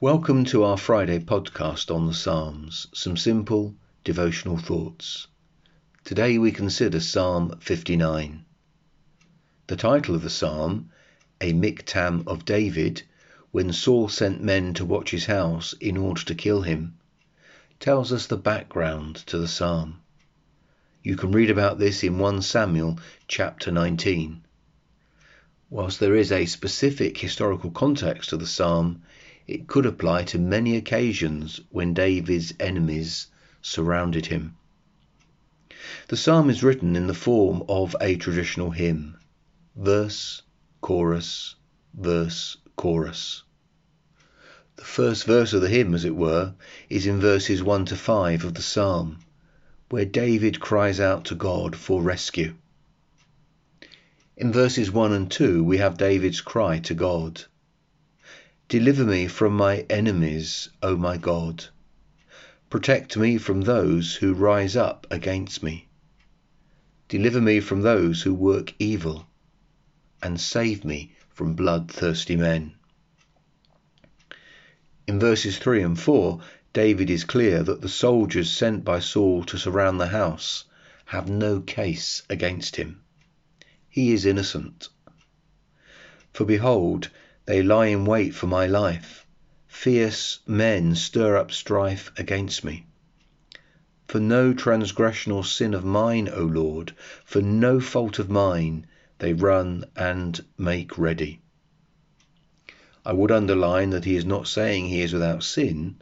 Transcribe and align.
Welcome 0.00 0.44
to 0.46 0.64
our 0.64 0.76
Friday 0.76 1.20
podcast 1.20 1.94
on 1.94 2.08
the 2.08 2.14
Psalms, 2.14 2.88
some 2.92 3.16
simple 3.16 3.76
devotional 4.02 4.58
thoughts. 4.58 5.28
Today 6.02 6.36
we 6.36 6.50
consider 6.50 6.98
Psalm 6.98 7.56
59. 7.60 8.44
The 9.68 9.76
title 9.76 10.16
of 10.16 10.22
the 10.22 10.30
psalm, 10.30 10.90
A 11.40 11.52
Miktam 11.52 12.26
of 12.26 12.44
David, 12.44 13.04
when 13.52 13.72
Saul 13.72 14.08
sent 14.08 14.42
men 14.42 14.74
to 14.74 14.84
watch 14.84 15.12
his 15.12 15.26
house 15.26 15.74
in 15.74 15.96
order 15.96 16.22
to 16.24 16.34
kill 16.34 16.62
him, 16.62 16.98
tells 17.78 18.12
us 18.12 18.26
the 18.26 18.36
background 18.36 19.14
to 19.26 19.38
the 19.38 19.48
psalm. 19.48 20.00
You 21.04 21.16
can 21.16 21.30
read 21.30 21.50
about 21.50 21.78
this 21.78 22.02
in 22.02 22.18
1 22.18 22.42
Samuel 22.42 22.98
chapter 23.28 23.70
19. 23.70 24.42
Whilst 25.70 26.00
there 26.00 26.16
is 26.16 26.32
a 26.32 26.46
specific 26.46 27.16
historical 27.16 27.70
context 27.70 28.30
to 28.30 28.36
the 28.36 28.46
psalm, 28.46 29.00
it 29.46 29.66
could 29.66 29.84
apply 29.84 30.22
to 30.24 30.38
many 30.38 30.76
occasions 30.76 31.60
when 31.70 31.92
David's 31.92 32.54
enemies 32.58 33.28
surrounded 33.60 34.26
him. 34.26 34.56
The 36.08 36.16
psalm 36.16 36.48
is 36.50 36.62
written 36.62 36.96
in 36.96 37.06
the 37.06 37.14
form 37.14 37.62
of 37.68 37.94
a 38.00 38.16
traditional 38.16 38.70
hymn 38.70 39.16
verse, 39.76 40.42
chorus, 40.80 41.56
verse, 41.92 42.56
chorus. 42.76 43.42
The 44.76 44.84
first 44.84 45.24
verse 45.24 45.52
of 45.52 45.60
the 45.60 45.68
hymn, 45.68 45.94
as 45.94 46.04
it 46.04 46.16
were, 46.16 46.54
is 46.88 47.06
in 47.06 47.20
verses 47.20 47.62
1 47.62 47.86
to 47.86 47.96
5 47.96 48.44
of 48.44 48.54
the 48.54 48.62
psalm, 48.62 49.18
where 49.88 50.04
David 50.04 50.60
cries 50.60 51.00
out 51.00 51.24
to 51.26 51.34
God 51.34 51.76
for 51.76 52.02
rescue. 52.02 52.54
In 54.36 54.52
verses 54.52 54.90
1 54.90 55.12
and 55.12 55.30
2, 55.30 55.62
we 55.62 55.78
have 55.78 55.96
David's 55.96 56.40
cry 56.40 56.78
to 56.80 56.94
God. 56.94 57.44
Deliver 58.68 59.04
me 59.04 59.28
from 59.28 59.54
my 59.54 59.84
enemies, 59.90 60.70
O 60.82 60.96
my 60.96 61.18
God. 61.18 61.66
Protect 62.70 63.14
me 63.14 63.36
from 63.36 63.60
those 63.60 64.16
who 64.16 64.32
rise 64.32 64.74
up 64.74 65.06
against 65.10 65.62
me. 65.62 65.86
Deliver 67.08 67.42
me 67.42 67.60
from 67.60 67.82
those 67.82 68.22
who 68.22 68.32
work 68.32 68.72
evil, 68.78 69.26
and 70.22 70.40
save 70.40 70.82
me 70.82 71.12
from 71.28 71.52
bloodthirsty 71.54 72.36
men. 72.36 72.74
In 75.06 75.20
verses 75.20 75.58
3 75.58 75.82
and 75.82 76.00
4, 76.00 76.40
David 76.72 77.10
is 77.10 77.24
clear 77.24 77.62
that 77.62 77.82
the 77.82 77.88
soldiers 77.90 78.50
sent 78.50 78.82
by 78.82 78.98
Saul 78.98 79.44
to 79.44 79.58
surround 79.58 80.00
the 80.00 80.08
house 80.08 80.64
have 81.04 81.28
no 81.28 81.60
case 81.60 82.22
against 82.30 82.76
him. 82.76 83.02
He 83.90 84.14
is 84.14 84.24
innocent. 84.24 84.88
For 86.32 86.46
behold, 86.46 87.10
they 87.46 87.62
lie 87.62 87.86
in 87.86 88.04
wait 88.04 88.34
for 88.34 88.46
my 88.46 88.66
life. 88.66 89.26
Fierce 89.66 90.40
men 90.46 90.94
stir 90.94 91.36
up 91.36 91.50
strife 91.50 92.10
against 92.16 92.64
me. 92.64 92.86
For 94.06 94.20
no 94.20 94.54
transgression 94.54 95.32
or 95.32 95.44
sin 95.44 95.74
of 95.74 95.84
mine, 95.84 96.28
O 96.28 96.42
Lord, 96.42 96.92
for 97.24 97.42
no 97.42 97.80
fault 97.80 98.18
of 98.18 98.30
mine, 98.30 98.86
they 99.18 99.32
run 99.32 99.84
and 99.96 100.44
make 100.56 100.96
ready. 100.96 101.40
I 103.04 103.12
would 103.12 103.30
underline 103.30 103.90
that 103.90 104.04
he 104.04 104.16
is 104.16 104.24
not 104.24 104.48
saying 104.48 104.86
he 104.86 105.02
is 105.02 105.12
without 105.12 105.42
sin. 105.42 105.96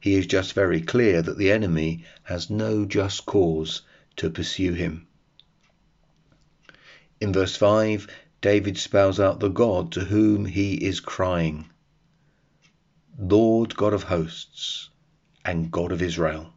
He 0.00 0.14
is 0.14 0.26
just 0.26 0.52
very 0.54 0.80
clear 0.80 1.20
that 1.20 1.36
the 1.36 1.52
enemy 1.52 2.04
has 2.22 2.48
no 2.48 2.86
just 2.86 3.26
cause 3.26 3.82
to 4.16 4.30
pursue 4.30 4.72
him. 4.72 5.06
In 7.20 7.32
verse 7.32 7.56
5, 7.56 8.06
David 8.40 8.78
spells 8.78 9.18
out 9.18 9.40
the 9.40 9.48
God 9.48 9.90
to 9.92 10.04
whom 10.04 10.44
he 10.44 10.74
is 10.74 11.00
crying 11.00 11.68
Lord 13.18 13.74
God 13.74 13.92
of 13.92 14.04
hosts 14.04 14.90
and 15.44 15.72
God 15.72 15.90
of 15.90 16.00
Israel. 16.00 16.52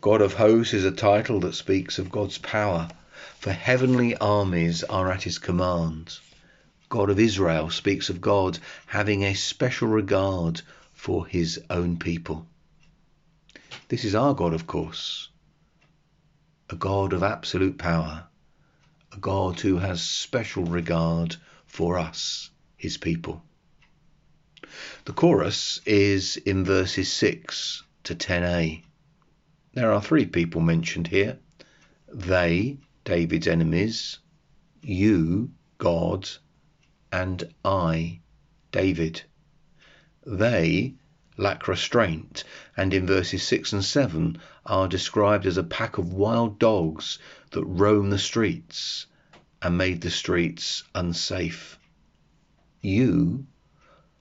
God 0.00 0.22
of 0.22 0.32
hosts 0.32 0.72
is 0.72 0.86
a 0.86 0.90
title 0.90 1.40
that 1.40 1.54
speaks 1.54 1.98
of 1.98 2.10
God's 2.10 2.38
power, 2.38 2.88
for 3.38 3.52
heavenly 3.52 4.16
armies 4.16 4.82
are 4.84 5.12
at 5.12 5.24
his 5.24 5.38
command. 5.38 6.18
God 6.88 7.10
of 7.10 7.20
Israel 7.20 7.68
speaks 7.68 8.08
of 8.08 8.22
God 8.22 8.58
having 8.86 9.24
a 9.24 9.34
special 9.34 9.88
regard 9.88 10.62
for 10.94 11.26
his 11.26 11.60
own 11.68 11.98
people. 11.98 12.46
This 13.88 14.04
is 14.06 14.14
our 14.14 14.32
God, 14.32 14.54
of 14.54 14.66
course, 14.66 15.28
a 16.70 16.76
God 16.76 17.12
of 17.12 17.22
absolute 17.22 17.76
power 17.76 18.26
a 19.16 19.18
God 19.18 19.60
who 19.60 19.78
has 19.78 20.02
special 20.02 20.64
regard 20.64 21.36
for 21.64 21.98
us, 21.98 22.50
his 22.76 22.98
people. 22.98 23.42
The 25.06 25.14
chorus 25.14 25.80
is 25.86 26.36
in 26.36 26.64
verses 26.64 27.10
6 27.12 27.82
to 28.04 28.14
10a. 28.14 28.82
There 29.72 29.90
are 29.90 30.02
three 30.02 30.26
people 30.26 30.60
mentioned 30.60 31.06
here 31.06 31.38
they, 32.12 32.78
David's 33.04 33.48
enemies, 33.48 34.18
you, 34.82 35.50
God, 35.78 36.28
and 37.10 37.42
I, 37.64 38.20
David. 38.70 39.22
They 40.26 40.94
lack 41.38 41.68
restraint, 41.68 42.44
and 42.76 42.94
in 42.94 43.06
verses 43.06 43.42
6 43.42 43.74
and 43.74 43.84
7 43.84 44.38
are 44.64 44.88
described 44.88 45.44
as 45.44 45.56
a 45.56 45.62
pack 45.62 45.98
of 45.98 46.12
wild 46.12 46.58
dogs 46.58 47.18
that 47.50 47.64
roam 47.64 48.10
the 48.10 48.18
streets 48.18 49.06
and 49.60 49.76
made 49.76 50.00
the 50.00 50.10
streets 50.10 50.82
unsafe. 50.94 51.78
You 52.80 53.46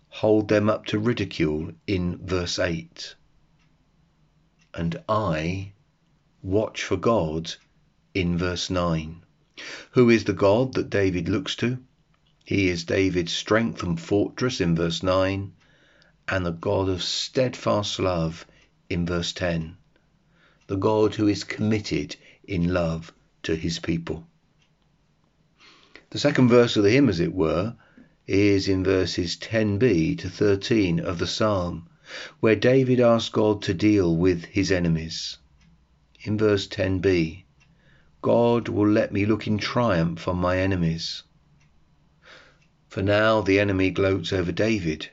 hold 0.09 0.47
them 0.49 0.69
up 0.69 0.85
to 0.87 0.99
ridicule 0.99 1.71
in 1.87 2.17
verse 2.25 2.59
8. 2.59 3.15
And 4.73 5.01
I 5.07 5.71
watch 6.41 6.83
for 6.83 6.97
God 6.97 7.53
in 8.13 8.37
verse 8.37 8.69
9. 8.69 9.21
Who 9.91 10.09
is 10.09 10.25
the 10.25 10.33
God 10.33 10.73
that 10.73 10.89
David 10.89 11.29
looks 11.29 11.55
to? 11.57 11.77
He 12.43 12.67
is 12.67 12.83
David's 12.83 13.33
strength 13.33 13.83
and 13.83 13.99
fortress 13.99 14.59
in 14.59 14.75
verse 14.75 15.01
9 15.01 15.53
and 16.27 16.45
the 16.45 16.51
God 16.51 16.89
of 16.89 17.03
steadfast 17.03 17.99
love 17.99 18.47
in 18.89 19.05
verse 19.05 19.31
10. 19.33 19.77
The 20.67 20.75
God 20.75 21.15
who 21.15 21.27
is 21.27 21.43
committed 21.43 22.15
in 22.47 22.73
love 22.73 23.13
to 23.43 23.55
his 23.55 23.77
people. 23.77 24.25
The 26.09 26.17
second 26.19 26.49
verse 26.49 26.77
of 26.77 26.83
the 26.83 26.89
hymn, 26.91 27.09
as 27.09 27.19
it 27.19 27.33
were, 27.33 27.75
is 28.25 28.67
in 28.67 28.83
verses 28.83 29.37
10b 29.37 30.17
to 30.17 30.29
13 30.29 30.99
of 30.99 31.19
the 31.19 31.27
psalm, 31.27 31.87
where 32.39 32.55
David 32.55 32.99
asks 32.99 33.29
God 33.29 33.61
to 33.63 33.73
deal 33.73 34.15
with 34.15 34.45
his 34.45 34.71
enemies. 34.71 35.37
In 36.21 36.37
verse 36.39 36.67
10b, 36.67 37.43
God 38.23 38.67
will 38.67 38.89
let 38.89 39.13
me 39.13 39.27
look 39.27 39.45
in 39.45 39.59
triumph 39.59 40.27
on 40.27 40.37
my 40.37 40.57
enemies. 40.57 41.21
For 42.87 43.03
now 43.03 43.41
the 43.41 43.59
enemy 43.59 43.91
gloats 43.91 44.33
over 44.33 44.51
David 44.51 45.09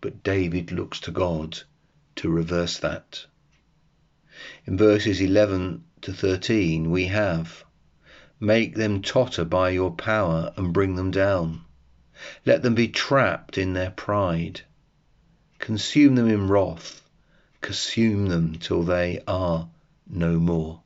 but 0.00 0.22
David 0.22 0.70
looks 0.70 1.00
to 1.00 1.10
God 1.10 1.62
to 2.16 2.28
reverse 2.30 2.78
that. 2.78 3.26
In 4.64 4.76
verses 4.76 5.20
11 5.20 5.84
to 6.02 6.12
13, 6.12 6.90
we 6.90 7.06
have 7.06 7.64
Make 8.40 8.76
them 8.76 9.02
totter 9.02 9.44
by 9.44 9.70
your 9.70 9.90
power 9.90 10.52
and 10.56 10.72
bring 10.72 10.94
them 10.94 11.10
down. 11.10 11.62
Let 12.46 12.62
them 12.62 12.76
be 12.76 12.86
trapped 12.86 13.58
in 13.58 13.72
their 13.72 13.90
pride. 13.90 14.60
Consume 15.58 16.14
them 16.14 16.28
in 16.28 16.46
wrath. 16.46 17.02
Consume 17.60 18.26
them 18.26 18.54
till 18.54 18.84
they 18.84 19.20
are 19.26 19.68
no 20.08 20.38
more. 20.38 20.82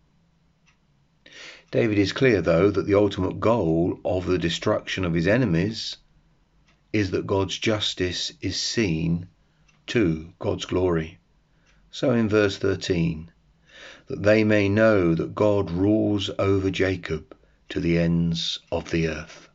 David 1.70 1.98
is 1.98 2.12
clear, 2.12 2.40
though, 2.40 2.70
that 2.70 2.86
the 2.86 2.94
ultimate 2.94 3.38
goal 3.40 4.00
of 4.02 4.24
the 4.24 4.38
destruction 4.38 5.04
of 5.04 5.12
his 5.12 5.26
enemies 5.26 5.98
is 6.92 7.10
that 7.10 7.26
God's 7.26 7.58
justice 7.58 8.32
is 8.40 8.60
seen 8.60 9.28
to 9.86 10.32
God's 10.38 10.64
glory. 10.66 11.18
So 11.90 12.12
in 12.12 12.28
verse 12.28 12.58
13, 12.58 13.30
that 14.06 14.22
they 14.22 14.44
may 14.44 14.68
know 14.68 15.14
that 15.14 15.34
God 15.34 15.70
rules 15.70 16.30
over 16.38 16.70
Jacob 16.70 17.36
to 17.70 17.80
the 17.80 17.98
ends 17.98 18.60
of 18.70 18.90
the 18.90 19.08
earth. 19.08 19.48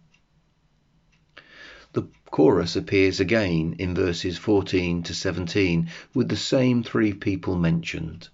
The 1.94 2.08
chorus 2.32 2.76
appears 2.76 3.20
again 3.20 3.76
in 3.80 3.94
verses 3.94 4.38
14 4.38 5.04
to 5.04 5.14
17 5.14 5.90
with 6.14 6.30
the 6.30 6.36
same 6.36 6.84
three 6.84 7.14
people 7.14 7.56
mentioned. 7.56 8.30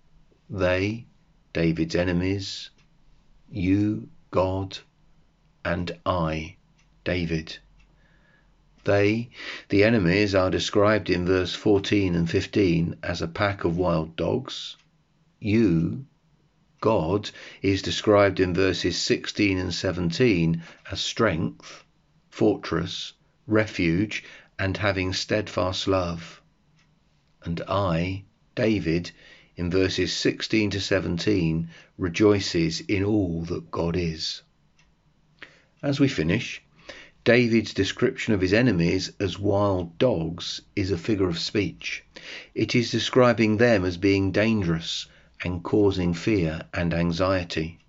They, 0.49 1.05
David's 1.51 1.95
enemies, 1.95 2.69
you, 3.49 4.09
God, 4.31 4.77
and 5.63 5.91
I, 6.05 6.55
David. 7.03 7.57
They, 8.85 9.29
the 9.69 9.83
enemies, 9.83 10.35
are 10.35 10.51
described 10.51 11.09
in 11.09 11.25
verse 11.25 11.55
14 11.55 12.15
and 12.15 12.29
15 12.29 12.97
as 13.01 13.21
a 13.21 13.27
pack 13.29 13.63
of 13.63 13.77
wild 13.77 14.17
dogs. 14.17 14.75
You, 15.39 16.05
God, 16.81 17.29
is 17.61 17.81
described 17.81 18.41
in 18.41 18.53
verses 18.53 18.97
16 18.97 19.57
and 19.57 19.73
17 19.73 20.61
as 20.91 20.99
strength, 20.99 21.85
fortress, 22.29 23.13
refuge, 23.47 24.23
and 24.59 24.75
having 24.75 25.13
steadfast 25.13 25.87
love. 25.87 26.41
And 27.43 27.61
I, 27.69 28.25
David, 28.53 29.11
in 29.55 29.71
verses 29.71 30.11
16 30.11 30.71
to 30.71 30.81
17, 30.81 31.69
rejoices 31.97 32.81
in 32.81 33.05
all 33.05 33.43
that 33.43 33.71
God 33.71 33.95
is. 33.95 34.41
As 35.81 36.01
we 36.01 36.09
finish, 36.09 36.61
David's 37.25 37.73
description 37.73 38.33
of 38.33 38.41
his 38.41 38.51
enemies 38.51 39.13
as 39.17 39.39
wild 39.39 39.97
dogs 39.97 40.61
is 40.75 40.91
a 40.91 40.97
figure 40.97 41.29
of 41.29 41.39
speech. 41.39 42.03
It 42.53 42.75
is 42.75 42.91
describing 42.91 43.55
them 43.55 43.85
as 43.85 43.95
being 43.95 44.33
dangerous 44.33 45.05
and 45.41 45.63
causing 45.63 46.13
fear 46.13 46.63
and 46.73 46.93
anxiety. 46.93 47.79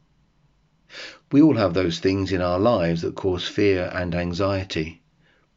We 1.33 1.43
all 1.43 1.57
have 1.57 1.75
those 1.75 1.99
things 1.99 2.31
in 2.31 2.41
our 2.41 2.61
lives 2.61 3.03
that 3.03 3.17
cause 3.17 3.49
fear 3.49 3.91
and 3.93 4.15
anxiety. 4.15 5.03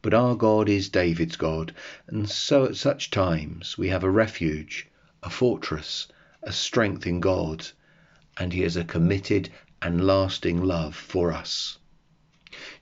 But 0.02 0.16
our 0.16 0.34
God 0.34 0.70
is 0.70 0.90
David's 0.90 1.36
God, 1.36 1.72
and 2.08 2.28
so 2.28 2.66
at 2.66 2.78
such 2.78 3.12
times 3.12 3.78
we 3.78 3.90
have 3.90 4.04
a 4.04 4.10
refuge, 4.10 4.88
a 5.22 5.30
fortress, 5.30 6.08
a 6.42 6.52
strength 6.52 7.06
in 7.06 7.20
God, 7.20 7.68
and 8.38 8.54
He 8.54 8.62
has 8.62 8.76
a 8.76 8.84
committed 8.84 9.50
and 9.84 10.08
lasting 10.08 10.64
love 10.64 10.96
for 10.96 11.32
us. 11.32 11.78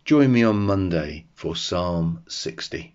Join 0.06 0.32
me 0.32 0.44
on 0.44 0.66
Monday 0.66 1.26
for 1.34 1.56
Psalm 1.56 2.24
60. 2.30 2.95